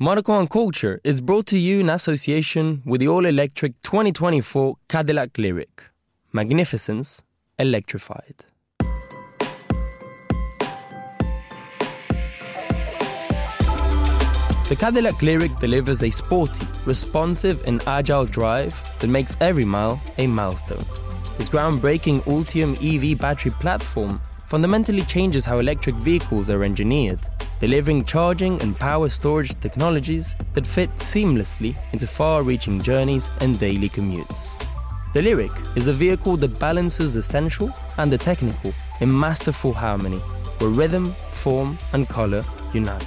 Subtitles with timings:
[0.00, 5.34] Monocle on Culture is brought to you in association with the all electric 2024 Cadillac
[5.34, 5.68] Lyriq.
[6.32, 7.22] Magnificence
[7.60, 8.44] electrified.
[14.68, 20.26] The Cadillac Lyriq delivers a sporty, responsive, and agile drive that makes every mile a
[20.26, 20.84] milestone.
[21.38, 27.20] This groundbreaking Ultium EV battery platform fundamentally changes how electric vehicles are engineered,
[27.60, 33.88] delivering charging and power storage technologies that fit seamlessly into far reaching journeys and daily
[33.88, 34.48] commutes.
[35.14, 40.18] The Lyriq is a vehicle that balances the sensual and the technical in masterful harmony,
[40.58, 43.06] where rhythm, form, and color unite.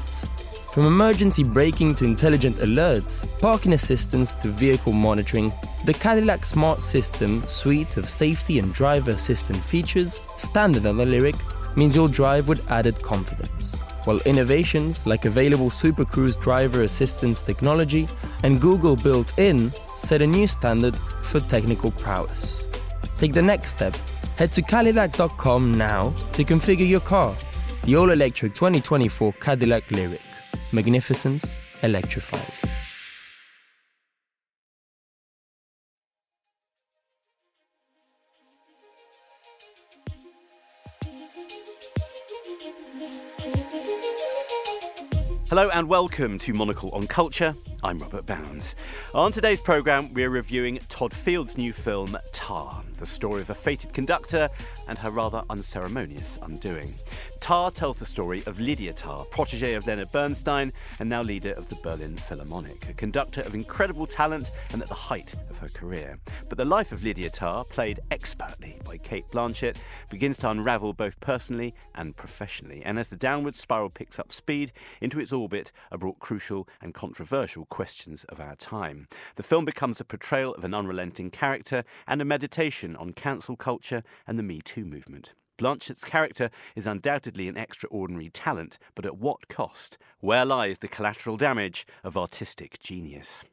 [0.72, 5.52] From emergency braking to intelligent alerts, parking assistance to vehicle monitoring,
[5.86, 11.39] the Cadillac Smart System suite of safety and driver assistant features, standard on the Lyriq,
[11.75, 13.75] means you'll drive with added confidence.
[14.07, 18.07] While innovations like available Super Cruise driver assistance technology
[18.43, 22.69] and Google built in set a new standard for technical prowess.
[23.17, 23.94] Take the next step.
[24.38, 27.36] Head to Cadillac.com now to configure your car.
[27.83, 30.21] The all electric 2024 Cadillac Lyriq.
[30.71, 32.67] Magnificence electrified.
[45.50, 47.56] Hello and welcome to Monocle on Culture.
[47.81, 48.76] I'm Robert Bounds.
[49.14, 53.94] On today's programme, we're reviewing Todd Field's new film, Tár, the story of a fated
[53.94, 54.50] conductor
[54.88, 56.94] and her rather unceremonious undoing.
[57.39, 61.70] Tár tells the story of Lydia Tár, protege of Leonard Bernstein and now leader of
[61.70, 66.20] the Berlin Philharmonic, a conductor of incredible talent and at the height of her career.
[66.50, 69.78] But the life of Lydia Tár, played expertly by Cate Blanchett,
[70.09, 72.82] begins to unravel both personally and professionally.
[72.84, 76.94] And as the downward spiral picks up speed, into its orbit are brought crucial and
[76.94, 79.08] controversial questions of our time.
[79.36, 84.03] The film becomes a portrayal of an unrelenting character and a meditation on cancel culture
[84.25, 85.33] and the Me Too movement.
[85.58, 89.98] Blanchett's character is undoubtedly an extraordinary talent, but at what cost?
[90.20, 93.43] Where lies the collateral damage of artistic genius?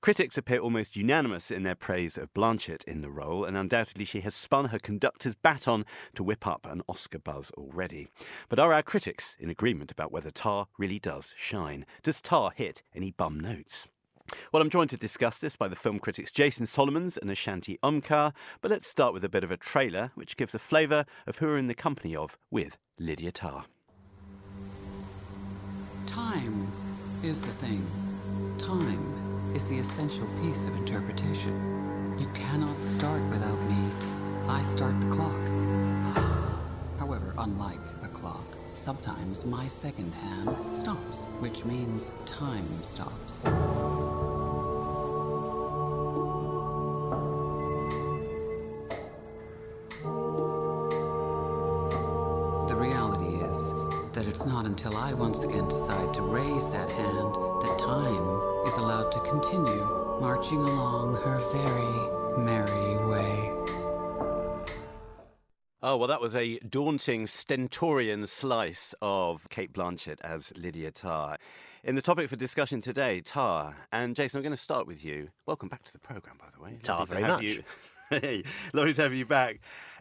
[0.00, 4.20] Critics appear almost unanimous in their praise of Blanchett in the role, and undoubtedly she
[4.20, 5.84] has spun her conductor's baton
[6.14, 8.06] to whip up an Oscar buzz already.
[8.48, 11.84] But are our critics in agreement about whether Tár really does shine?
[12.04, 13.88] Does Tár hit any bum notes?
[14.52, 18.32] Well, I'm joined to discuss this by the film critics Jason Solomons and Ashanti Omkar,
[18.60, 21.46] but let's start with a bit of a trailer which gives a flavour of who
[21.46, 23.64] we're in the company of with Lydia Tár.
[26.06, 26.66] Time
[27.22, 27.84] is the thing.
[28.58, 32.16] Time is the essential piece of interpretation.
[32.18, 33.90] You cannot start without me.
[34.48, 35.40] I start the clock.
[36.98, 43.44] However, unlike a clock, sometimes my second hand stops, which means time stops.
[54.78, 59.84] Until I once again decide to raise that hand that time is allowed to continue
[60.20, 63.50] marching along her very merry way.
[65.82, 71.38] Oh, well, that was a daunting stentorian slice of Cate Blanchett as Lydia Tár.
[71.82, 73.74] In the topic for discussion today, Tár.
[73.90, 75.30] And Jason, I'm going to start with you.
[75.44, 76.78] Welcome back to the programme, by the way.
[76.84, 77.42] Tar, very much.
[77.42, 77.64] You.
[78.10, 79.58] hey, lovely to have you back.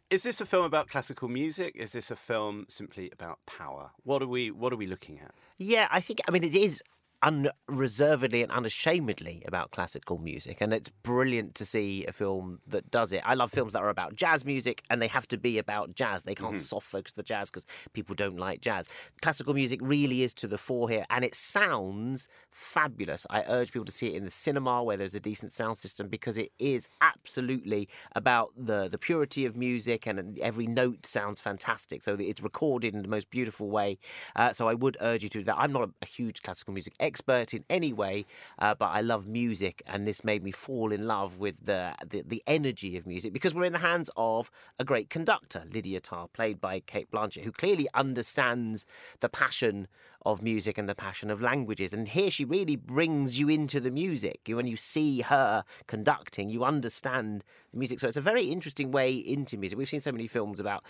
[0.09, 1.75] Is this a film about classical music?
[1.75, 3.91] Is this a film simply about power?
[4.03, 5.35] What are we What are we looking at?
[5.57, 6.81] Yeah, I think, I mean, it is
[7.21, 13.11] unreservedly and unashamedly about classical music, and it's brilliant to see a film that does
[13.11, 13.21] it.
[13.25, 16.23] I love films that are about jazz music, and they have to be about jazz.
[16.23, 18.87] They can't soft focus the jazz because people don't like jazz.
[19.21, 23.25] Classical music really is to the fore here, and it sounds fabulous.
[23.29, 26.09] I urge people to see it in the cinema where there's a decent sound system
[26.09, 32.03] because it is absolutely about the the purity of music, and every note sounds fantastic.
[32.03, 33.97] So it's recorded in the most beautiful way.
[34.35, 35.55] Uh, so I would urge you to do that.
[35.57, 38.25] I'm not a, a huge classical music expert in any way,
[38.59, 41.81] uh, but I love music, and this made me fall in love with the,
[42.11, 46.01] the the energy of music because we're in the hands of a great conductor, Lydia
[46.01, 48.85] Tár, played by Cate Blanchett, who clearly understands
[49.23, 49.87] the passion
[50.27, 51.93] of music and the passion of languages.
[51.93, 54.41] And here she really brings you into the music.
[54.47, 57.99] When you see her conducting, you understand the music.
[57.99, 59.77] So it's a very interesting way into music.
[59.77, 60.83] We've seen so many films about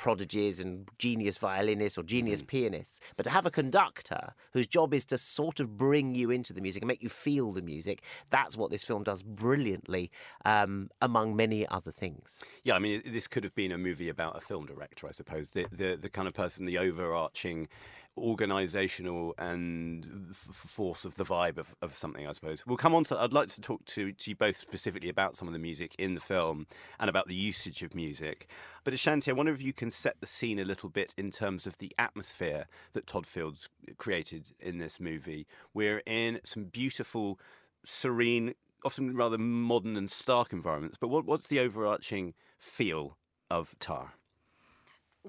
[0.00, 5.04] prodigies and genius violinists or genius pianists, but to have a conductor whose job is
[5.04, 8.00] to sort of bring you into the music and make you feel the music,
[8.30, 10.10] that's what this film does brilliantly,
[10.46, 12.38] um, among many other things.
[12.64, 15.48] Yeah, I mean, this could have been a movie about a film director, I suppose.
[15.48, 17.68] The the, the kind of person, the overarching
[18.18, 22.66] organisational and f- force of the vibe of, of something, I suppose.
[22.66, 23.18] We'll come on to.
[23.18, 26.14] I'd like to talk to, to you both specifically about some of the music in
[26.14, 26.66] the film
[26.98, 28.48] and about the usage of music.
[28.84, 31.66] But Ashanti, I wonder if you can set the scene a little bit in terms
[31.66, 35.46] of the atmosphere that Todd Field's created in this movie.
[35.72, 37.38] We're in some beautiful,
[37.84, 38.54] serene,
[38.84, 40.98] often rather modern and stark environments.
[41.00, 43.16] But what, what's the overarching feel
[43.50, 44.10] of Tár?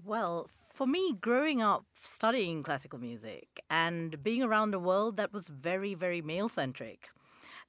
[0.06, 5.48] Well, for me, growing up studying classical music and being around a world that was
[5.48, 7.10] very, very male centric,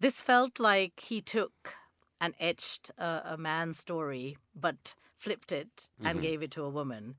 [0.01, 1.75] this felt like he took
[2.21, 6.23] and etched a, a man's story, but flipped it and Mm-hmm.
[6.23, 7.15] gave it to a woman.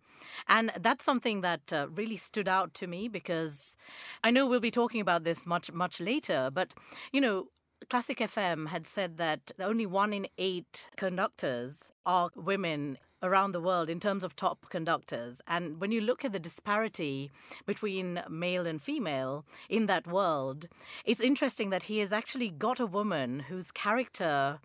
[0.47, 3.77] And that's something that uh, really stood out to me because
[4.23, 6.73] I know we'll be talking about this much, much later, but
[7.11, 7.47] you know,
[7.89, 13.89] Classic FM had said that only one in eight conductors are women around the world
[13.89, 15.41] in terms of top conductors.
[15.47, 17.31] And when you look at the disparity
[17.65, 20.67] between male and female in that world,
[21.05, 24.59] it's interesting that he has actually got a woman whose character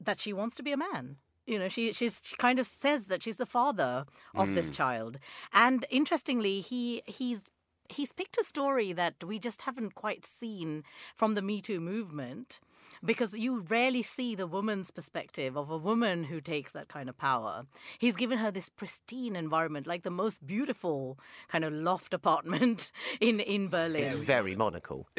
[0.00, 1.16] that she wants to be a man.
[1.46, 4.04] You know, she she's she kind of says that she's the father
[4.36, 4.72] of this hmm.
[4.74, 5.18] child.
[5.52, 7.42] And interestingly, he he's
[7.90, 10.84] he's picked a story that we just haven't quite seen
[11.14, 12.60] from the Me Too movement
[13.04, 17.16] because you rarely see the woman's perspective of a woman who takes that kind of
[17.16, 17.66] power.
[17.98, 23.40] He's given her this pristine environment, like the most beautiful kind of loft apartment in,
[23.40, 24.02] in Berlin.
[24.02, 25.08] It's very monocle.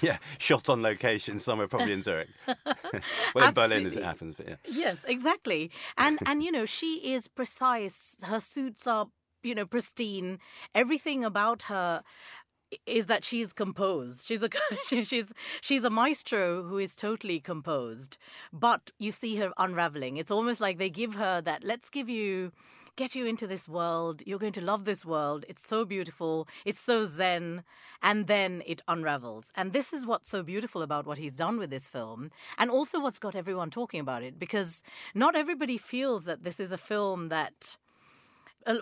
[0.00, 2.28] yeah, shot on location somewhere, probably in Zurich.
[3.34, 4.02] well, in Berlin as it Absolutely.
[4.02, 4.56] happens, but yeah.
[4.66, 5.70] Yes, exactly.
[5.96, 8.16] And and you know, she is precise.
[8.24, 9.06] Her suits are,
[9.44, 10.38] you know, pristine.
[10.74, 12.02] Everything about her
[12.86, 14.26] is that she's composed.
[14.26, 14.48] She's a
[14.84, 18.16] she's she's a maestro who is totally composed.
[18.52, 20.16] But you see her unraveling.
[20.16, 22.52] It's almost like they give her that let's give you
[22.96, 24.22] get you into this world.
[24.24, 25.44] You're going to love this world.
[25.48, 26.48] It's so beautiful.
[26.64, 27.64] It's so zen.
[28.02, 29.50] And then it unravels.
[29.54, 32.30] And this is what's so beautiful about what he's done with this film.
[32.58, 34.38] And also what's got everyone talking about it.
[34.38, 34.82] Because
[35.14, 37.76] not everybody feels that this is a film that,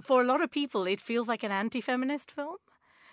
[0.02, 2.56] for a lot of people, it feels like an anti feminist film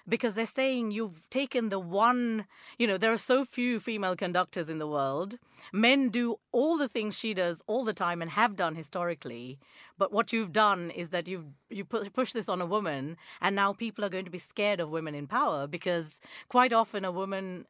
[0.10, 2.46] because they're saying you've taken the one,
[2.78, 5.38] you know, there are so few female conductors in the world.
[5.72, 9.60] Men do all the things she does all the time and have done historically.
[9.98, 13.56] But what you've done is that you've you pu- push this on a woman, and
[13.56, 17.12] now people are going to be scared of women in power because quite often a
[17.12, 17.68] woman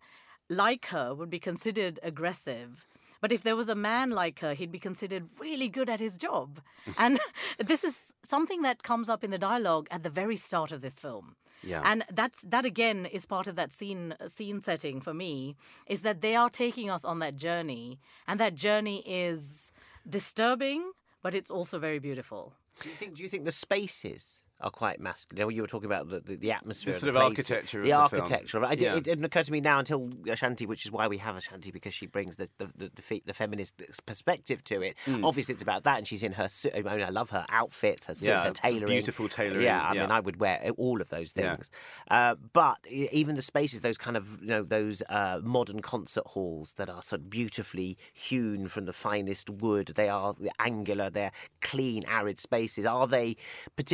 [0.49, 2.85] like her would be considered aggressive.
[3.21, 6.16] But if there was a man like her, he'd be considered really good at his
[6.16, 6.62] job.
[6.98, 7.19] and
[7.57, 11.00] this is something that comes up in the dialogue at the very start of this
[11.00, 11.36] film.
[11.62, 11.81] Yeah.
[11.83, 15.57] And that's that again is part of that scene scene setting for me
[15.88, 19.74] is that they are taking us on that journey and that journey is
[20.07, 22.54] disturbing but it's also very beautiful.
[22.81, 23.16] Do you think?
[23.16, 25.51] Do you think the spaces are quite masculine?
[25.56, 27.51] You were talking about the, the, the atmosphere, The of sort the of places.
[27.51, 28.21] architecture of the the film.
[28.21, 28.65] architecture.
[28.65, 28.95] I Yeah.
[28.95, 31.94] It didn't occur to me now until Ashanti, which is why we have Ashanti because
[31.94, 34.95] she brings the the, the, the, fe- the feminist perspective to it.
[35.06, 35.23] Hmm.
[35.23, 36.47] Obviously, it's about that, and she's in her.
[36.50, 36.73] suit.
[36.75, 39.94] I mean, I love her outfits, her suits, Yeah, her tailoring, beautiful tailoring, Yeah, I
[39.94, 40.01] yeah.
[40.01, 41.56] mean, I would wear all of those Yeah.
[41.56, 41.71] things.
[42.09, 46.73] Uh, but even the spaces, those kind of you know those uh, modern concert halls
[46.73, 49.94] that are sort of beautifully hewn from the finest wood.
[49.95, 51.09] They are angular.
[51.09, 52.85] They're clean, arid spaces.
[52.85, 53.35] Are they?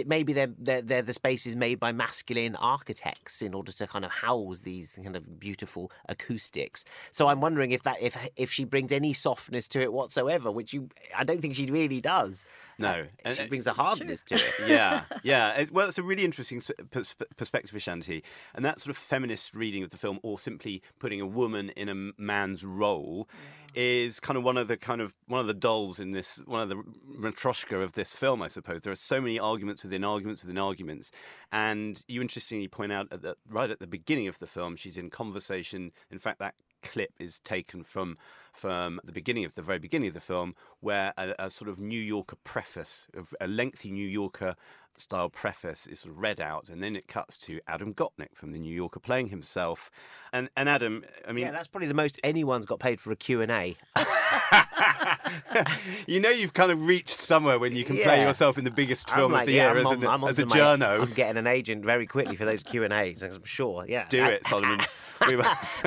[0.06, 4.12] Maybe they're, they're they're the spaces made by masculine architects in order to kind of
[4.12, 6.86] house these kind of beautiful acoustics.
[7.12, 10.74] So I'm wondering if that if if she brings any softness to it whatsoever, which
[10.74, 12.46] you I don't think she really does.
[12.78, 13.06] No.
[13.34, 14.54] She And- brings a hardness to it.
[14.68, 15.54] yeah, yeah.
[15.54, 19.84] It's, well, it's a really interesting pers- perspective, Ashanti, and that sort of feminist reading
[19.84, 23.28] of the film, or simply putting a woman in a man's role,
[23.74, 26.62] is kind of one of the kind of one of the dolls in this, one
[26.62, 26.82] of the
[27.20, 28.82] matryoshka of this film, I suppose.
[28.82, 31.12] There are so many arguments within arguments within arguments,
[31.52, 35.10] and you interestingly point out that right at the beginning of the film, she's in
[35.10, 35.92] conversation.
[36.10, 36.56] In fact, that
[36.86, 38.18] clip is taken from
[38.54, 41.78] from the beginning of the very beginning of the film, where a, a sort of
[41.78, 43.06] New Yorker preface,
[43.42, 44.56] a lengthy New Yorker
[44.98, 48.54] style preface is sort of read out, and then it cuts to Adam Gopnik from
[48.54, 49.92] the New Yorker playing himself.
[50.32, 53.16] And and Adam, I mean, Yeah, that's probably the most anyone's got paid for a
[53.18, 53.76] Q&A.
[56.08, 59.10] you know you've kind of reached somewhere when you can play yourself in the biggest
[59.10, 61.02] film like, of the yeah, year I'm as, on- an, I'm as a my- journo.
[61.02, 63.22] I'm getting an agent very quickly for those Q and A's.
[63.24, 63.86] I'm sure.
[63.88, 64.80] Yeah, Do it, Solomon.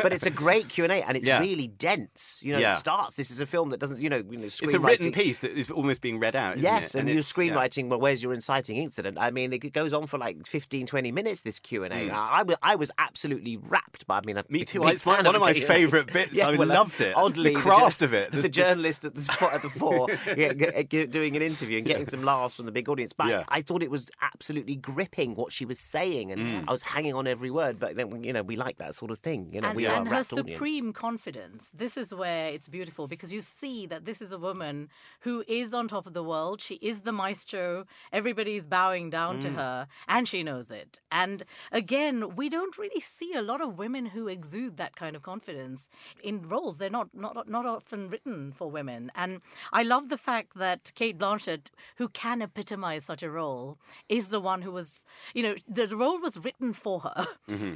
[0.02, 1.40] But it's a great Q and A, and it's Yeah.
[1.40, 2.40] really dense.
[2.42, 2.72] You know, Yeah.
[2.72, 3.16] it starts.
[3.16, 5.52] This is a film that doesn't, you know, you know it's a written piece that
[5.52, 6.58] is almost being read out.
[6.58, 7.00] Yes, it?
[7.00, 7.22] and, you're yeah.
[7.22, 7.88] screenwriting.
[7.88, 9.18] Well, where's your inciting incident?
[9.18, 11.42] I mean, it goes on for like 15, 20 minutes.
[11.42, 12.10] This Q and A.
[12.10, 14.06] I was, I was absolutely rapped.
[14.06, 14.40] By, I mean.
[14.48, 14.86] Me too.
[14.88, 16.38] It's one, of my favourite bits.
[16.40, 17.16] I uh, loved it.
[17.16, 20.52] Oddly, the craft of it, the, journalism journalist at the spot at the fore, yeah,
[20.52, 23.12] g- g- doing an interview and getting some laughs from the big audience.
[23.12, 23.44] But Yeah.
[23.48, 27.26] I thought it was absolutely gripping what she was saying, and I was hanging on
[27.26, 27.78] every word.
[27.80, 29.50] But then, you know, we like that sort of thing.
[29.52, 30.56] You know, and, we are and a her rapt audience.
[30.56, 31.68] supreme confidence.
[31.74, 34.88] This is where it's beautiful because you see that this is a woman
[35.20, 36.60] who is on top of the world.
[36.60, 37.84] She is the maestro.
[38.12, 39.40] Everybody's bowing down Mm.
[39.42, 41.00] to her, and she knows it.
[41.10, 45.22] And again, we don't really see a lot of women who exude that kind of
[45.22, 45.88] confidence
[46.22, 46.78] in roles.
[46.78, 49.10] They're not not not often written for women.
[49.14, 49.40] And
[49.72, 54.40] I love the fact that Cate Blanchett, who can epitomize such a role, is the
[54.40, 57.26] one who was, you know, the role was written for her.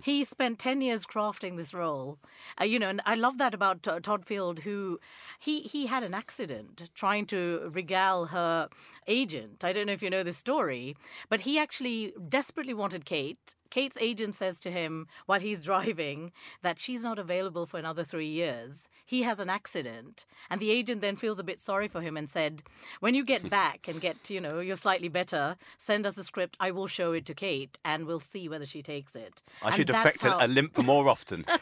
[0.02, 2.18] He spent 10 years crafting this role.
[2.60, 4.98] Uh, you know, and I love that about T- Todd Field, who
[5.38, 8.68] he, he had an accident trying to regale her
[9.06, 9.64] agent.
[9.64, 10.96] I don't know if you know this story,
[11.28, 13.54] but he actually desperately wanted Cate.
[13.72, 18.28] Cate's agent says to him while he's driving that she's not available for another three
[18.28, 18.88] years.
[19.06, 20.26] He has an accident.
[20.50, 22.62] And the agent then feels a bit sorry for him and said,
[23.00, 26.56] When you get back and get, you know, you're slightly better, send us the script.
[26.60, 29.42] I will show it to Cate and we'll see whether she takes it.
[29.62, 31.44] I And should affect a, how- a limp more often.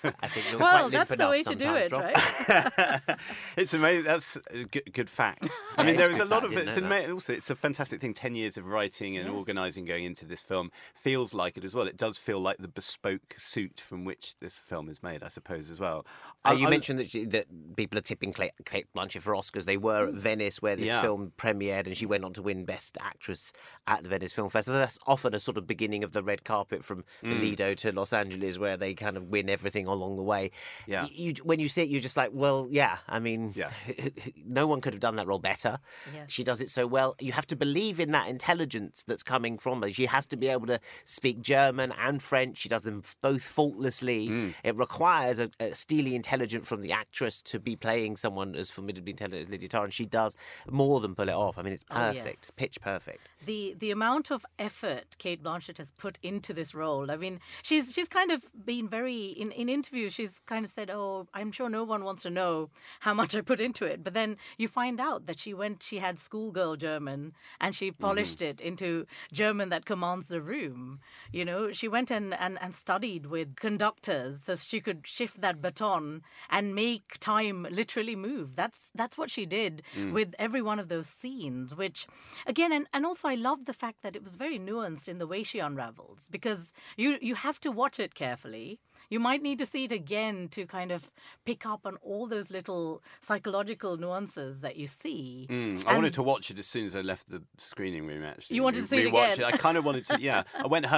[0.22, 2.04] I think you're Well, quite that's limp the way to do it, Rob.
[2.04, 3.18] right?
[3.56, 4.04] it's amazing.
[4.04, 5.48] That's a good, good fact.
[5.76, 7.12] I mean, there is a is a good lot fact, of I didn't it's ama-
[7.14, 8.14] also it's a fantastic thing.
[8.14, 9.34] Ten years of writing and Yes.
[9.36, 11.86] organising going into this film feels like it as well.
[11.86, 15.70] It does feel like the bespoke suit from which this film is made, I suppose,
[15.70, 16.04] as well.
[16.44, 19.64] Uh, you I- mentioned that, she, that people are tipping Cla- Cate Blanchett for Oscars.
[19.64, 21.00] They were at Venice, where this Yeah.
[21.00, 23.52] film premiered, and she went on to win Best Actress
[23.86, 24.78] at the Venice Film Festival.
[24.78, 27.40] That's often a sort of beginning of the red carpet from the Mm.
[27.40, 30.50] Lido to Los Angeles, where they kind of win everything along the way.
[30.86, 31.06] Yeah.
[31.10, 32.98] You, when you see it, you're just like, well, yeah.
[33.08, 33.70] I mean, Yeah.
[34.44, 35.78] no one could have done that role better.
[36.26, 37.14] She does it so well.
[37.20, 39.90] You have to believe in that intelligence that's coming from her.
[39.92, 42.58] She has to be able to speak German and French.
[42.58, 44.28] She does them both faultlessly.
[44.28, 44.54] Mm.
[44.64, 49.10] It requires a, a steely intelligence from the actress to be playing someone as formidably
[49.12, 50.36] intelligent as Lydia Tár, and she does
[50.70, 51.58] more than pull it off.
[51.58, 52.50] I mean, it's Oh, perfect, yes.
[52.56, 53.28] pitch perfect.
[53.44, 57.10] the the amount of effort Cate Blanchett has put into this role.
[57.10, 60.12] I mean, she's she's kind of been very in in interviews.
[60.14, 62.70] She's kind of said, "Oh, I'm sure no one wants to know
[63.00, 65.98] how much I put into it." But then you find out that she went, she
[65.98, 71.00] had schoolgirl German, and she polished it into German that commands the room.
[71.32, 75.60] You know, she went and and and studied with conductors so she could shift that
[75.60, 78.56] baton and make time literally move.
[78.56, 81.74] That's that's what she did with every one of those scenes.
[81.74, 82.06] Which,
[82.46, 85.26] again, and, and also I love the fact that it was very nuanced in the
[85.26, 88.80] way she unravels because you you have to watch it carefully.
[89.10, 91.08] You might need to see it again to kind of
[91.46, 95.46] pick up on all those little psychological nuances that you see.
[95.48, 98.22] Mm, I wanted to watch it as soon as I left the screening room.
[98.22, 99.44] Actually, You wanted to see it again?
[99.44, 100.20] I kind of wanted to.
[100.20, 100.97] Yeah, I went home,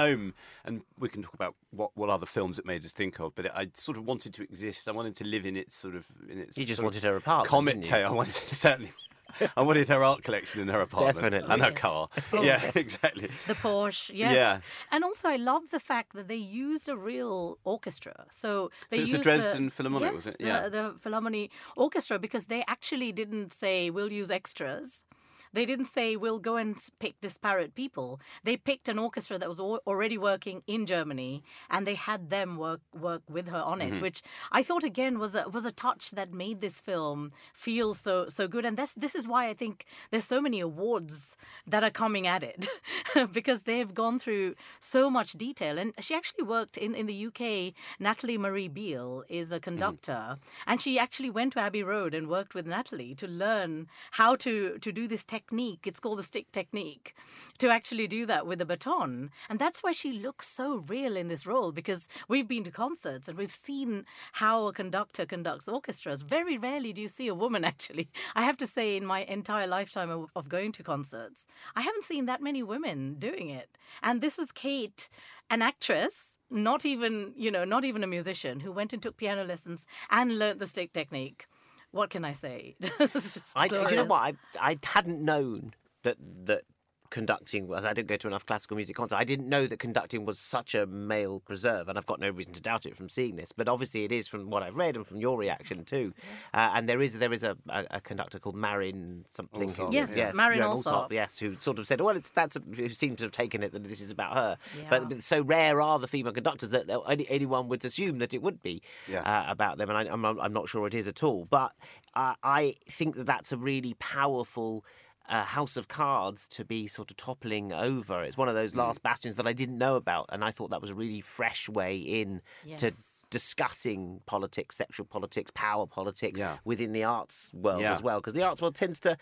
[0.65, 3.35] and we can talk about what, what other films it made us think of.
[3.35, 4.87] But I sort of wanted to exist.
[4.87, 6.57] I wanted to live in its sort of in its.
[6.57, 8.07] You just wanted her apartment, Comic didn't tale.
[8.11, 8.91] I wanted certainly.
[9.55, 11.53] I wanted her art collection in her apartment Definitely.
[11.53, 11.79] and her Yes.
[11.79, 12.09] car.
[12.43, 13.29] Yeah, exactly.
[13.47, 14.33] The Porsche, yes.
[14.33, 14.59] Yeah.
[14.91, 18.25] And also, I love the fact that they used a real orchestra.
[18.29, 20.37] So they it's the used Dresden Philharmonic, yes, was it?
[20.37, 20.67] the- Yeah.
[20.67, 25.05] the, Philharmonic Orchestra because they actually didn't say we'll use extras.
[25.53, 28.19] They didn't say we'll go and pick disparate people.
[28.43, 32.57] They picked an orchestra that was al- already working in Germany, and they had them
[32.57, 33.95] work work with her on Mm-hmm.
[33.97, 37.93] it, which I thought again was a was a touch that made this film feel
[37.93, 38.65] so so good.
[38.65, 41.35] And this this is why I think there's so many awards
[41.67, 42.69] that are coming at it
[43.31, 45.77] because they've gone through so much detail.
[45.77, 47.73] And she actually worked in in the UK.
[47.99, 52.53] Natalie Murray Beale is a conductor, and she actually went to Abbey Road and worked
[52.53, 55.40] with Natalie to learn how to to do this technique.
[55.51, 57.15] It's called the stick technique
[57.57, 61.27] to actually do that with a baton, and that's why she looks so real in
[61.27, 66.23] this role because we've been to concerts and we've seen how a conductor conducts orchestras.
[66.23, 68.09] Very rarely do you see a woman actually.
[68.35, 71.45] I have to say, in my entire lifetime of, going to concerts,
[71.75, 73.77] I haven't seen that many women doing it.
[74.01, 75.09] And this was Cate,
[75.49, 79.43] an actress, not even you know, not even a musician, who went and took piano
[79.43, 81.45] lessons and learnt the stick technique.
[81.91, 82.75] What can I say?
[82.81, 84.35] Just I, do you know what?
[84.59, 86.63] I, I hadn't known that that
[87.11, 87.85] conducting was.
[87.85, 89.19] I didn't go to enough classical music concerts.
[89.21, 92.53] I didn't know that conducting was such a male preserve, and I've got no reason
[92.53, 93.51] to doubt it from seeing this.
[93.51, 96.13] But obviously, it is from what I've read and from your reaction too.
[96.53, 99.61] Uh, and there is there is a, a, a conductor called Marin something.
[99.61, 100.31] who- Alsop, Yes, yeah.
[100.33, 101.13] Marin Joan Alsop.
[101.13, 103.71] Yes, who sort of said, "Well, it's that's a, who seemed to have taken it
[103.73, 104.87] that this is about her." Yeah.
[104.89, 108.41] But, but so rare are the female conductors that any, anyone would assume that it
[108.41, 109.21] would be Yeah.
[109.21, 111.45] uh, about them, and I, I'm, I'm not sure it is at all.
[111.49, 111.73] But
[112.15, 114.85] uh, I think that that's a really powerful
[115.33, 118.21] a house of cards to be sort of toppling over.
[118.21, 118.57] It's one of Mm.
[118.57, 121.21] those last bastions that I didn't know about, and I thought that was a really
[121.21, 122.41] fresh way in
[122.77, 122.91] to
[123.29, 126.57] discussing politics, sexual politics, power politics Yeah.
[126.65, 127.91] within the arts world Yeah.
[127.91, 128.19] as well.
[128.19, 129.17] Because the arts world tends to,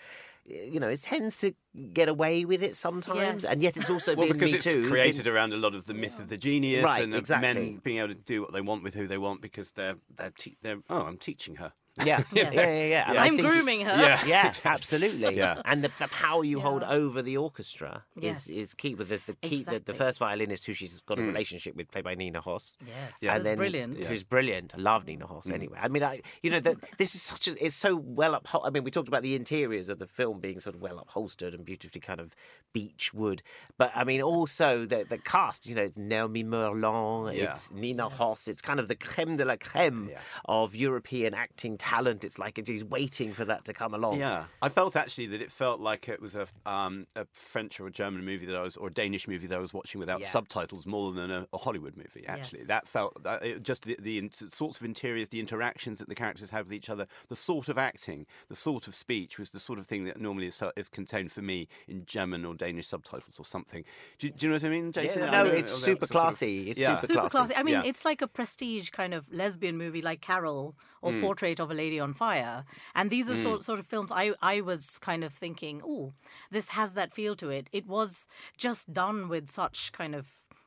[0.46, 1.54] you know, it tends to
[1.94, 3.52] get away with it sometimes, Yes.
[3.52, 4.82] and yet it's also Well, been because Me it's Too.
[4.82, 7.54] been- created around a lot of the myth of the genius Right, and exactly.
[7.54, 10.32] men being able to do what they want with who they want because they're they're,
[10.32, 11.74] te- they're oh I'm teaching her.
[12.06, 12.54] Yeah, yeah, Yes.
[12.54, 13.12] yeah, yeah.
[13.14, 13.22] yeah.
[13.22, 13.96] I I'm grooming her.
[13.96, 14.26] Yeah.
[14.26, 14.72] Yeah, Exactly.
[14.72, 15.36] absolutely.
[15.38, 15.62] Yeah.
[15.66, 18.48] And the, the power you hold over the orchestra Yes.
[18.48, 18.94] is, is key.
[18.94, 21.28] But there's the key, the, the first violinist who she's got a mm.
[21.28, 22.78] relationship with, played by Nina Hoss.
[22.86, 23.30] Yes, Yeah.
[23.30, 24.06] it and was then brilliant.
[24.06, 24.74] Who's brilliant.
[24.76, 25.48] I love Nina Hoss.
[25.48, 25.54] Mm.
[25.54, 27.66] Anyway, I mean, I, you know, that this is such a.
[27.66, 28.48] It's so well up.
[28.64, 31.54] I mean, we talked about the interiors of the film being sort of well upholstered
[31.54, 32.36] and beautifully kind of
[32.74, 33.42] beech wood,
[33.78, 35.68] but I mean, also the the cast.
[35.68, 37.36] You know, it's Noémie Merlant.
[37.36, 37.52] Yeah.
[37.52, 38.48] It's Nina Hoss.
[38.48, 40.20] It's kind of the creme de la creme Yeah.
[40.46, 41.89] of European acting talent.
[42.24, 44.20] It's like it's, he's waiting for that to come along.
[44.20, 47.88] Yeah, I felt actually that it felt like it was a um, a French or
[47.88, 50.20] a German movie that I was, or a Danish movie that I was watching without
[50.22, 50.28] Yeah.
[50.28, 52.26] subtitles more than a, a Hollywood movie.
[52.28, 52.68] Actually, Yes.
[52.68, 56.16] that felt that, it, just the, the in- sorts of interiors, the interactions that the
[56.16, 59.60] characters had with each other, the sort of acting, the sort of speech was the
[59.60, 63.40] sort of thing that normally is, is contained for me in German or Danish subtitles
[63.40, 63.84] or something.
[64.20, 65.24] Do, you- do you know what I mean, Jason?
[65.24, 66.70] Yeah, I no, it's super a sort of- classy.
[66.70, 66.96] It's yeah.
[66.96, 67.32] super Super classy.
[67.38, 67.56] classy.
[67.56, 67.84] I mean, Yeah.
[67.86, 71.22] it's like a prestige kind of lesbian movie like Carol or Hmm.
[71.22, 72.66] Portrait of a Lady on Fire.
[72.94, 73.46] And these are hmm.
[73.48, 76.14] sort, sort of films I, I was kind of thinking, oh,
[76.52, 77.70] this has that feel to it.
[77.72, 80.24] It was just done with such kind of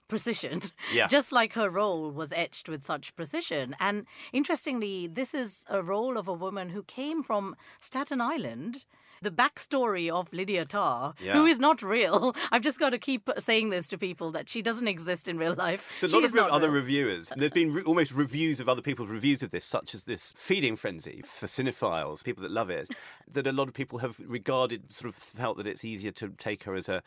[0.09, 0.61] precision.
[0.93, 1.07] Yeah.
[1.07, 3.75] Just like her role was etched with such precision.
[3.81, 8.85] And interestingly, this is a role of a woman who came from Staten Island.
[9.23, 11.35] The backstory of Lydia Tár, Yeah.
[11.35, 12.35] who is not real.
[12.53, 15.55] I've just got to keep saying this to people that she doesn't exist in real
[15.55, 15.87] life.
[15.99, 16.83] So a lot of other real.
[16.83, 17.31] reviewers.
[17.37, 20.77] There's been re- almost reviews of other people's reviews of this, such as this feeding
[20.77, 22.91] frenzy for cinephiles, people that love it.
[23.31, 26.65] that a lot of people have regarded, sort of felt that it's easier to take
[26.65, 27.03] her as a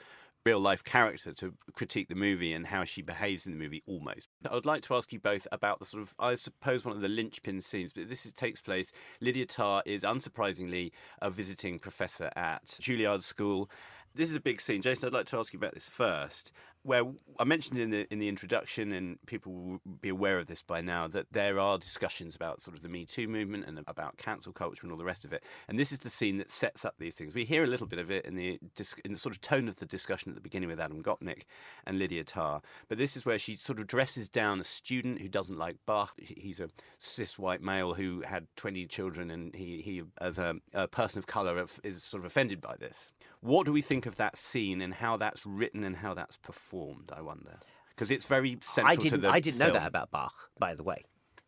[0.45, 4.29] real life character to critique the movie and how she behaves in the movie almost.
[4.49, 7.01] I would like to ask you both about the sort of, I suppose, one of
[7.01, 8.91] the linchpin scenes, but this is, takes place.
[9.19, 13.69] Lydia Tár is unsurprisingly a visiting professor at Juilliard School.
[14.13, 14.81] This is a big scene.
[14.81, 16.51] Jason, I'd like to ask you about this first.
[16.85, 17.03] Where
[17.39, 20.81] I mentioned in the in the introduction, and people will be aware of this by
[20.81, 24.53] now, that there are discussions about sort of the Me Too movement and about cancel
[24.53, 25.43] culture and all the rest of it.
[25.67, 27.33] And this is the scene that sets up these things.
[27.33, 28.59] We hear a little bit of it in the
[29.03, 31.45] in the sort of tone of the discussion at the beginning with Adam Gopnik
[31.87, 32.61] and Lydia Tár.
[32.87, 36.13] But this is where she sort of dresses down a student who doesn't like Bach.
[36.19, 36.69] He's a
[36.99, 41.25] cis white male who had 20 children, and he, he as a, a person of
[41.25, 43.11] colour, is sort of offended by this.
[43.41, 46.74] What do we think of that scene and how that's written and how that's performed?
[47.15, 47.59] I wonder.
[47.89, 49.21] Because it's very central I to didn't.
[49.21, 51.05] the I didn't know that about Bach, by the way.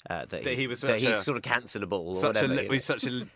[0.10, 2.48] Uh, that, That he was that he's a- sort of cancelable or Such a, whatever.
[2.56, 2.74] le- you know.
[2.74, 3.28] he's such a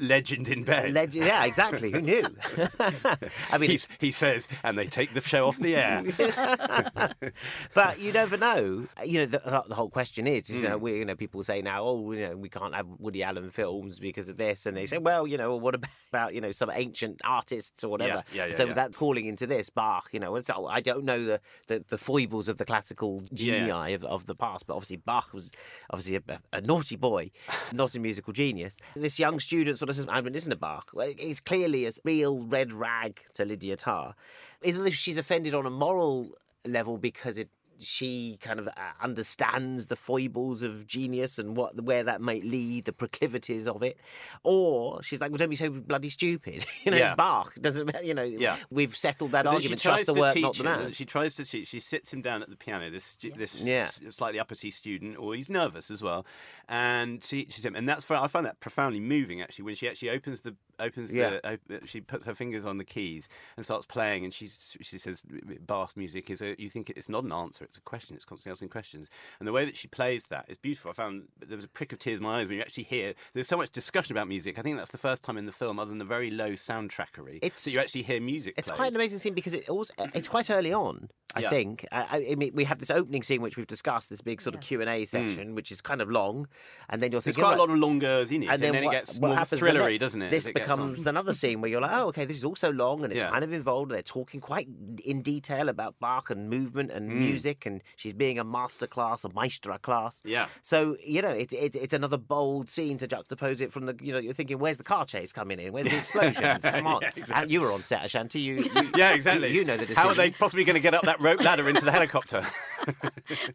[0.00, 0.92] legend in bed.
[0.92, 1.92] Leg- yeah, exactly.
[1.92, 2.24] Who knew?
[3.52, 6.02] I mean, He's, he says, and they take the show off the air.
[7.74, 8.86] but you never know.
[9.04, 10.72] You know, the, the whole question is, is you Hmm.
[10.72, 13.50] know, we, you know, people say now, oh, you know, we can't have Woody Allen
[13.50, 16.70] films because of this, and they say, well, you know, what about you know some
[16.72, 18.24] ancient artists or whatever?
[18.32, 18.72] Yeah, yeah, yeah, so yeah.
[18.74, 22.48] that calling into this Bach, you know, so I don't know the, the, the foibles
[22.48, 23.86] of the classical genii Yeah.
[23.88, 25.50] of, of the past, but obviously Bach was
[25.90, 27.30] obviously a, a naughty boy,
[27.72, 28.76] not a musical genius.
[28.94, 30.90] This young student sort of says, mean, isn't a Bach?
[30.92, 34.14] Well, it's clearly a real red rag to Lydia Tár.
[34.62, 36.32] Either she's offended on a moral
[36.64, 37.48] level because it
[37.78, 42.84] she kind of uh, understands the foibles of genius and what where that might lead,
[42.84, 43.98] the proclivities of it,
[44.44, 47.08] or she's like, "Well, don't be so bloody stupid." you know, Yeah.
[47.08, 47.54] it's Bach.
[47.56, 48.22] Doesn't you know?
[48.22, 48.56] Yeah.
[48.70, 49.80] we've settled that argument.
[49.80, 50.92] She tries Trust the to work, teach not the him, man.
[50.92, 51.68] She tries to teach.
[51.68, 52.90] She sits him down at the piano.
[52.90, 53.86] This stu- this Yeah.
[54.10, 56.26] slightly uppity student, or he's nervous as well,
[56.68, 57.74] and teaches him.
[57.74, 59.64] And that's I find that profoundly moving actually.
[59.64, 61.30] When she actually opens the opens Yeah.
[61.42, 64.98] the op- she puts her fingers on the keys and starts playing, and she's she
[64.98, 65.24] says
[65.60, 68.16] "Bass music is a you think it's not an answer, it's a question.
[68.16, 69.08] It's constantly asking questions,
[69.38, 70.90] and the way that she plays that is beautiful.
[70.90, 73.14] I found there was a prick of tears in my eyes when you actually hear.
[73.34, 74.58] There's so much discussion about music.
[74.58, 77.36] I think that's the first time in the film, other than the very low soundtrackery,
[77.42, 78.54] It's- that you actually hear music.
[78.56, 78.76] It's played.
[78.76, 81.08] quite an amazing scene because it also, it's quite early on.
[81.34, 81.50] I Yeah.
[81.50, 81.86] think.
[81.92, 84.54] I, I- I mean, we have this opening scene which we've discussed, this big sort
[84.54, 86.48] of Q and A section, which is kind of long,
[86.88, 87.24] and then you're Hmm.
[87.24, 89.28] There's thinking, quite a lot of longers in it, and, then, what, it gets what
[89.28, 90.30] more happens the thrillery, next- doesn't it?
[90.30, 91.08] This as it gets on?
[91.08, 93.30] another scene where you're like, oh, okay, this is also long and it's Yeah.
[93.30, 93.90] kind of involved.
[93.90, 94.68] They're talking quite
[95.04, 97.18] in detail about Bach and movement and Hmm.
[97.18, 100.20] music, and she's being a master class, a maestra class.
[100.24, 100.46] Yeah.
[100.62, 103.96] So you know, it, it, it's another bold scene to juxtapose it from the.
[104.00, 105.72] You know, you're thinking, where's the car chase coming in?
[105.72, 106.64] Where's the explosions?
[106.66, 107.42] Come on, Yeah, exactly.
[107.42, 108.40] And you were on set, Ashanti.
[108.40, 109.48] You, you Yeah, exactly.
[109.48, 111.68] You, you know the How are they possibly going to get up that rope ladder
[111.68, 112.44] into the helicopter?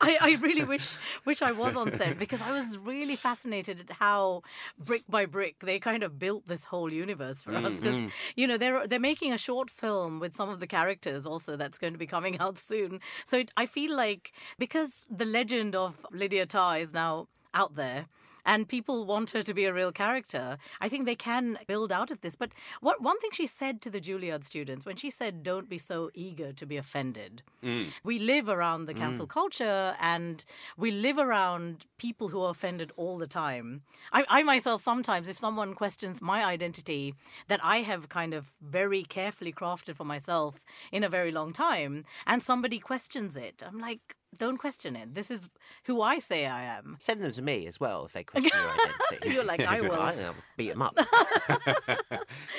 [0.01, 0.95] I, I really wish
[1.25, 4.41] wish I was on set because I was really fascinated at how
[4.77, 7.73] brick by brick they kind of built this whole universe for us.
[7.79, 8.39] Because mm-hmm.
[8.39, 11.77] you know they're they're making a short film with some of the characters also that's
[11.81, 12.99] going to be coming out soon.
[13.29, 14.23] So it, I feel like
[14.57, 17.13] because the legend of Lydia Tár is now
[17.53, 18.01] out there
[18.45, 20.57] and people want her to be a real character.
[20.79, 22.35] I think they can build out of this.
[22.35, 25.77] But what one thing she said to the Juilliard students when she said, "Don't be
[25.77, 27.87] so eager to be offended." Mm.
[28.03, 29.29] We live around the cancel mm.
[29.29, 30.45] culture, and
[30.77, 33.83] we live around people who are offended all the time.
[34.11, 37.15] I, I myself sometimes, if someone questions my identity
[37.47, 42.05] that I have kind of very carefully crafted for myself in a very long time,
[42.25, 44.15] and somebody questions it, I'm like.
[44.37, 45.13] Don't question it.
[45.13, 45.49] This is
[45.83, 46.97] who I say I am.
[46.99, 49.29] Send them to me as well if they question your identity.
[49.33, 49.93] You're like, I will.
[49.93, 50.97] I'll beat them up.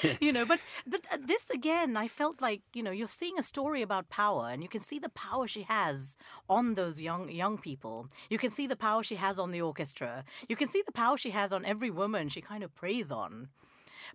[0.21, 3.43] you know but but uh, this again i felt like you know you're seeing a
[3.43, 6.17] story about power and you can see the power she has
[6.49, 10.25] on those young young people you can see the power she has on the orchestra
[10.49, 13.49] you can see the power she has on every woman she kind of preys on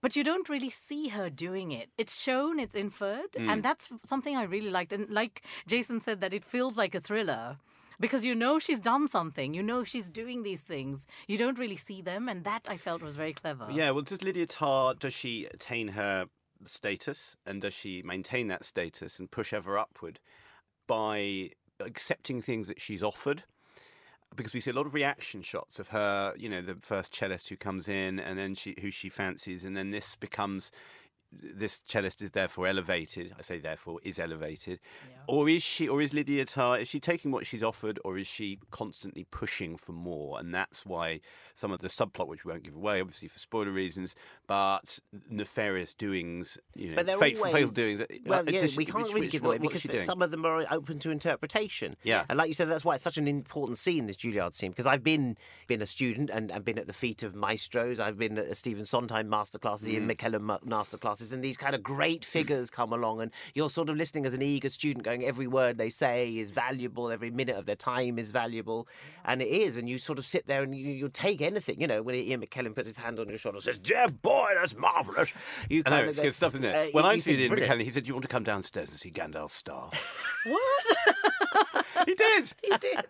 [0.01, 1.89] but you don't really see her doing it.
[1.97, 3.63] It's shown, it's inferred, and mm.
[3.63, 4.93] that's something I really liked.
[4.93, 7.57] And like Jason said, that it feels like a thriller
[7.99, 11.07] because you know she's done something, you know she's doing these things.
[11.27, 13.67] You don't really see them, and that I felt was very clever.
[13.71, 16.27] Yeah, well, does Lydia Tár, does she attain her
[16.65, 20.19] status and does she maintain that status and push ever upward
[20.87, 23.43] by accepting things that she's offered?
[24.35, 27.49] Because we see a lot of reaction shots of her, you know, the first cellist
[27.49, 30.71] who comes in and then she who she fancies, and then this becomes
[31.31, 33.33] this cellist is therefore elevated.
[33.37, 34.79] I say therefore is elevated,
[35.27, 36.79] or is she, or is Lydia Tár?
[36.81, 40.39] Is she taking what she's offered, or is she constantly pushing for more?
[40.39, 41.19] And that's why
[41.53, 44.15] some of the subplot, which we won't give away, obviously for spoiler reasons,
[44.47, 47.05] but nefarious doings, you know, But
[47.49, 47.99] always doings.
[48.01, 50.31] uh, well, uh, yeah, she- we can't which- really which- give away because some of
[50.31, 51.95] them are open to interpretation.
[52.03, 52.27] Yes.
[52.29, 54.05] and like you said, that's why it's such an important scene.
[54.07, 55.37] This Juilliard scene because I've been
[55.67, 57.99] been a student and, and been at the feet of maestros.
[57.99, 59.89] I've been at Stephen Sondheim masterclasses, Mm.
[59.89, 60.59] Ian McKellen ma-
[61.17, 64.33] masterclasses, and these kind of great figures come along, and you're sort of listening as
[64.33, 68.17] an eager student, going every word they say is valuable, every minute of their time
[68.19, 68.87] is valuable,
[69.25, 69.77] and it is.
[69.77, 71.79] And you sort of sit there and you, you take anything.
[71.81, 74.49] You know, when Ian McKellen puts his hand on your shoulder and says, "Dear boy,
[74.55, 75.31] that's marvelous,"
[75.69, 76.75] you I know, it's go- good stuff, isn't it?
[76.75, 78.43] uh, when you- I interviewed Ian "Brilliant." McKellen, he said, Do you want to come
[78.43, 79.93] downstairs and see Gandalf's staff?
[80.45, 81.85] What?
[82.05, 82.53] he did.
[82.63, 83.05] He did.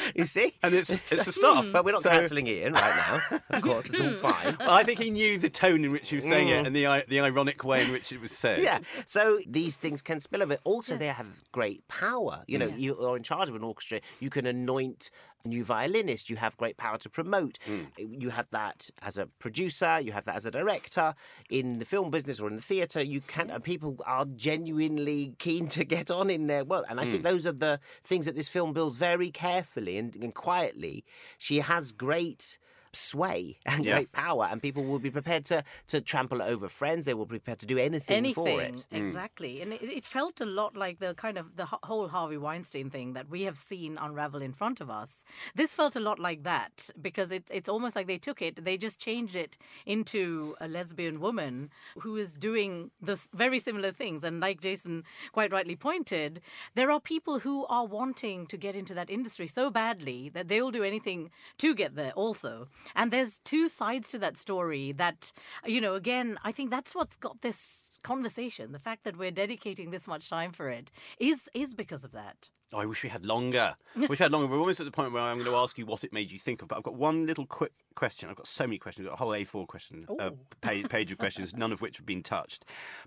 [0.14, 0.54] You see?
[0.62, 1.66] And it's it's the staff.
[1.72, 2.96] But we're not So- cancelling Ian right
[3.30, 3.38] now.
[3.50, 4.56] Of course, it's all fine.
[4.58, 7.04] Well, I think he knew the tone in which he was saying it and the
[7.08, 8.60] the ironic way in which it was said.
[8.60, 8.64] Mm.
[8.64, 8.78] Yeah.
[9.06, 10.58] So these things can spill over.
[10.64, 12.42] Also, they have great power.
[12.46, 14.00] You know, you are in charge of an orchestra.
[14.20, 15.12] You can anoint a
[15.44, 16.30] new violinist.
[16.30, 17.58] You have great power to promote.
[17.68, 17.86] Mm.
[17.96, 20.00] You have that as a producer.
[20.00, 21.14] You have that as a director.
[21.50, 23.50] In the film business or in the theatre, you can.
[23.50, 26.84] And people are genuinely keen to get on in their work.
[26.88, 27.10] And I Mm.
[27.10, 31.04] think those are the things that this film builds very carefully and, and quietly.
[31.38, 32.58] She has great
[32.92, 33.94] sway and Yes.
[33.94, 37.04] great power and people will be prepared to to trample over friends.
[37.06, 38.84] They will be prepared to do anything, for it.
[38.90, 38.96] Hmm.
[38.96, 39.60] Exactly.
[39.62, 43.14] And it, it felt a lot like the kind of the whole harvey weinstein thing
[43.14, 45.24] that we have seen unravel in front of us.
[45.54, 48.76] This felt a lot like that because it, it's almost like they took it they
[48.76, 54.24] just changed it into a lesbian woman who is doing this very similar things.
[54.24, 56.40] And like jason quite rightly pointed
[56.74, 60.60] there are people who are wanting to get into that industry so badly that they
[60.62, 65.32] will do anything to get there also and there's two sides to that story that
[65.66, 69.90] you know again i think that's what's got this conversation the fact that we're dedicating
[69.90, 73.26] this much time for it is is because of that Oh, I wish we had
[73.26, 73.76] longer.
[73.96, 74.46] wish we had longer.
[74.46, 76.38] We're almost at the point where I'm going to ask you what it made you
[76.38, 76.68] think of.
[76.68, 78.30] But I've got one little quick question.
[78.30, 79.06] I've got so many questions.
[79.06, 80.30] I've got a whole A4 question, uh,
[80.62, 82.64] page, page of questions, none of which have been touched.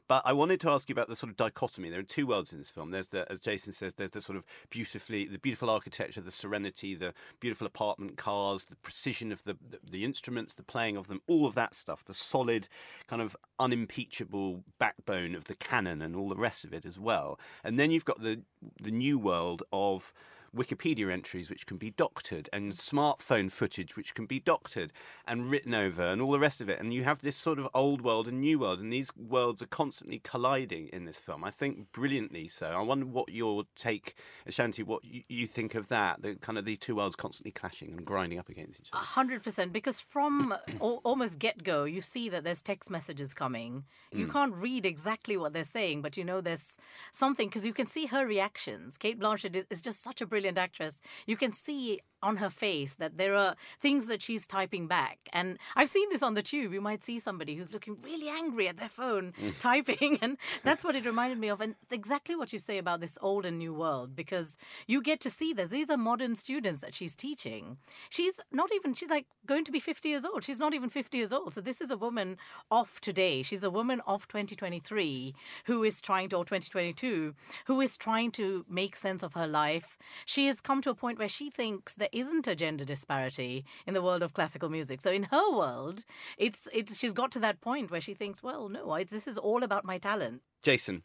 [0.08, 1.89] But I wanted to ask you about the sort of dichotomy.
[1.89, 2.91] There are two worlds in this film.
[2.91, 6.93] There's the, as Jason says, there's the sort of beautifully, the beautiful architecture, the serenity,
[6.93, 11.21] the beautiful apartment cars, the precision of the, the, the instruments, the playing of them,
[11.28, 12.67] all of that stuff, the solid,
[13.08, 17.39] kind of unimpeachable backbone of the canon and all the rest of it as well.
[17.63, 18.41] And then you've got the
[18.82, 20.13] the new world of
[20.56, 24.94] Wikipedia entries which can be doctored and smartphone footage which can be doctored
[25.28, 26.80] and written over and all the rest of it.
[26.80, 29.68] And you have this sort of old world and new world, and these worlds are
[29.68, 31.44] constantly colliding in this film.
[31.44, 32.68] I think brilliantly so.
[32.68, 34.15] I wonder what your take,
[34.46, 37.89] Ashanti, what you, you think of that, the kind of these two worlds constantly clashing
[37.89, 39.06] and grinding up against each A other.
[39.06, 43.84] hundred percent, because from almost get go, you see that there's text messages coming.
[44.13, 44.20] Mm.
[44.20, 46.78] You can't read exactly what they're saying, but you know there's
[47.12, 48.98] something because you can see her reactions.
[48.98, 51.01] Cate Blanchett is, is just such a brilliant actress.
[51.25, 55.17] You can see on her face that there are things that she's typing back.
[55.31, 56.73] And I've seen this on the tube.
[56.73, 59.53] You might see somebody who's looking really angry at their phone Mm.
[59.59, 60.19] typing.
[60.21, 61.61] And that's what it reminded me of.
[61.61, 64.57] And it's exactly what you say about this old and new world because
[64.88, 67.77] you get to see that these are modern students that she's teaching.
[68.09, 70.43] She's not even, she's like going to be 50 years old.
[70.43, 71.53] She's not even 50 years old.
[71.53, 72.38] So this is a woman
[72.71, 73.41] of today.
[73.43, 75.35] She's a woman of 2023
[75.65, 77.35] who is trying to, or 2022,
[77.67, 79.97] who is trying to make sense of her life.
[80.25, 83.93] She has come to a point where she thinks there isn't a gender disparity in
[83.93, 85.01] the world of classical music.
[85.01, 86.06] So in her world,
[86.38, 89.38] it's it's she's got to that point where she thinks, well, no, I, this is
[89.38, 90.41] all about my talent.
[90.63, 91.04] Jason,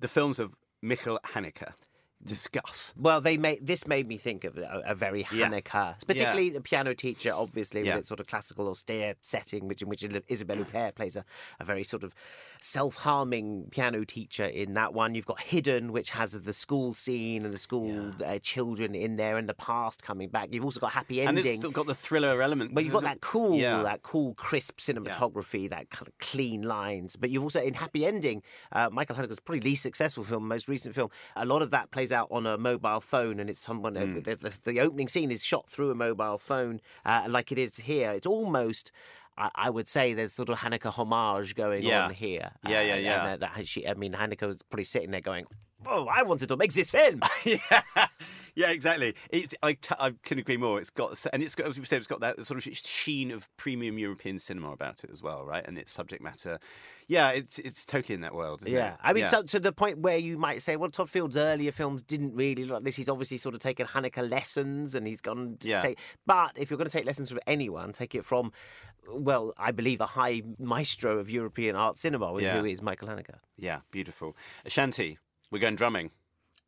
[0.00, 1.72] the films of Michael Haneke.
[2.24, 2.92] Discuss.
[2.96, 5.48] Well, they made this made me think of a, a very Yeah.
[5.48, 7.94] Haneke, particularly the piano teacher, obviously Yeah.
[7.94, 11.24] with its sort of classical austere setting, which in which Isabelle Huppert plays a,
[11.58, 12.14] a very sort of
[12.60, 15.14] self-harming piano teacher in that one.
[15.14, 19.36] You've got Hidden, which has the school scene and the school uh, children in there
[19.36, 20.48] and the past coming back.
[20.52, 21.46] You've also got Happy And Ending.
[21.54, 22.72] it's still got the thriller element.
[22.74, 23.82] But you've got that cool, Yeah.
[23.82, 27.16] that cool, crisp cinematography, that kind of clean lines.
[27.16, 30.94] But you've also in Happy Ending, uh, Michael Haneke's probably least successful film, most recent
[30.94, 31.10] film.
[31.36, 33.96] A lot of that plays out on a mobile phone, and it's someone.
[33.96, 34.24] uh, Mm.
[34.24, 37.76] The, the, the opening scene is shot through a mobile phone, uh, like it is
[37.76, 38.10] here.
[38.12, 38.92] It's almost.
[39.38, 42.04] I I would say there's sort of Haneke homage going Yeah.
[42.04, 42.50] on here.
[42.68, 43.32] Yeah, yeah, and- yeah.
[43.32, 45.46] And, uh, that she, I mean, Haneke was probably sitting there going,
[45.86, 47.82] "Oh, I wanted to make this film." yeah,
[48.54, 49.14] yeah, exactly.
[49.30, 50.78] It's, I, t- I can agree more.
[50.78, 53.48] It's got, and it's got, as we said, it's got that sort of sheen of
[53.56, 55.64] premium European cinema about it as well, right?
[55.66, 56.58] And its subject matter.
[57.08, 58.62] Yeah, it's it's totally in that world.
[58.62, 58.98] Isn't Yeah, it?
[59.02, 59.30] I mean, Yeah.
[59.30, 62.64] so to the point where you might say, well, Todd Field's earlier films didn't really
[62.64, 62.96] look like this.
[62.96, 65.56] He's obviously sort of taken Haneke lessons, and he's gone.
[65.60, 65.80] To Yeah.
[65.80, 68.52] take, but if you're going to take lessons from anyone, take it from,
[69.12, 72.58] well, I believe a high maestro of European art cinema, Yeah.
[72.58, 73.34] who is Michael Haneke.
[73.58, 74.36] yeah, beautiful.
[74.64, 75.18] Ashanti,
[75.50, 76.12] we're going drumming.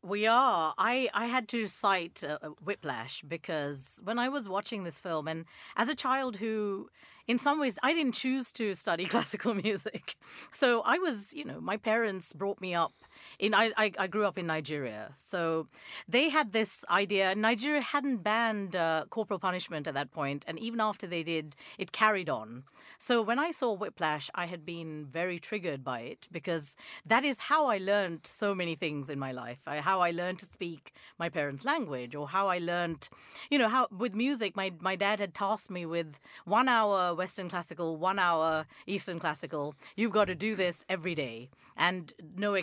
[0.05, 0.75] We are.
[0.77, 5.27] I, I had to cite uh, uh, Whiplash because when I was watching this film,
[5.27, 6.91] and as a child who,
[7.27, 10.15] in some ways, I didn't choose to study classical music.
[10.51, 12.93] So I was, you know, my parents brought me up
[13.39, 15.13] in, I, I, grew up in Nigeria.
[15.17, 15.67] So
[16.07, 17.35] they had this idea.
[17.35, 21.91] Nigeria hadn't banned uh, corporal punishment at that point, And even after they did, it
[21.91, 22.63] carried on.
[22.99, 26.75] So when I saw Whiplash, I had been very triggered by it because
[27.05, 29.59] that is how I learned so many things in my life.
[29.67, 33.09] I, how I learned to speak my parents' language, or how I learned,
[33.49, 37.49] you know, how with music, my, my dad had tasked me with one hour Western
[37.49, 39.75] classical, one hour Eastern classical.
[39.95, 42.55] You've got to do this every day and no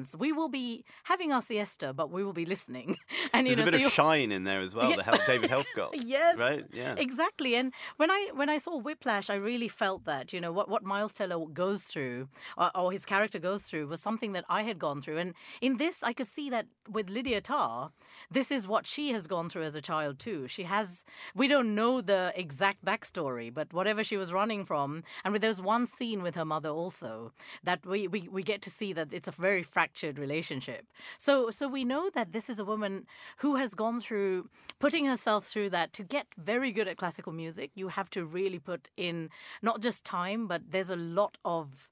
[0.00, 0.18] exceptions.
[0.18, 2.98] We will be having our siesta, but we will be listening.
[3.32, 4.90] And There's you a know, bit so of shine in there as well.
[4.90, 5.02] Yeah.
[5.02, 5.90] The David Helfgott.
[6.06, 6.38] Yes.
[6.38, 6.64] Right.
[6.72, 6.94] Yeah.
[6.96, 7.54] Exactly.
[7.54, 10.82] And when I when I saw Whiplash, I really felt that you know what what
[10.84, 14.78] Miles Teller goes through, or, or his character goes through, was something that I had
[14.78, 15.18] gone through.
[15.18, 17.90] And in this, I could see that with Lydia Tár,
[18.30, 20.48] this is what she has gone through as a child too.
[20.48, 21.04] She has.
[21.34, 25.60] We don't know the exact backstory, but whatever she was running from, and with there's
[25.60, 27.32] one scene with her mother also
[27.64, 30.86] that we we, we get to see that it's a very fractured relationship.
[31.18, 33.06] So so we know that this is a woman
[33.38, 37.70] who has gone through putting herself through that to get very good at classical music.
[37.74, 39.30] You have to really put in
[39.62, 41.88] not just time, but there's a lot of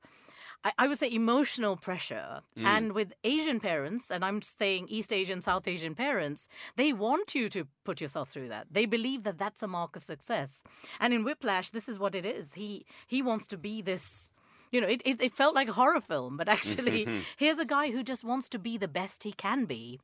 [0.64, 2.40] I, I would say emotional pressure.
[2.56, 2.64] Mm.
[2.64, 7.48] And with Asian parents, and I'm saying East Asian, South Asian parents, they want you
[7.50, 8.66] to put yourself through that.
[8.70, 10.62] They believe that that's a mark of success.
[10.98, 12.54] And in Whiplash, this is what it is.
[12.54, 14.32] He he wants to be this.
[14.74, 17.20] You know, it, it, it felt like a horror film, but actually, mm-hmm.
[17.36, 20.00] here's a guy who just wants to be the best he can be.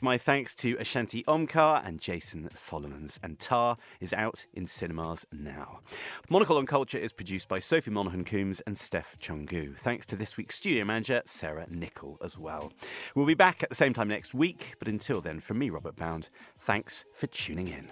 [0.00, 3.20] My thanks to Ashanti Omkar and Jason Solomons.
[3.22, 5.80] And Tár is out in cinemas now.
[6.30, 9.76] Monocle on Culture is produced by Sophie Monaghan Coombs and Steph Chungu.
[9.76, 12.72] Thanks to this week's studio manager, Sarah Nichol, as well.
[13.14, 15.96] We'll be back at the same time next week, but until then, from me, Robert
[15.96, 17.90] Bound, thanks for tuning in.